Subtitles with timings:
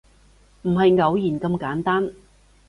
[0.63, 2.11] 唔係偶然咁簡單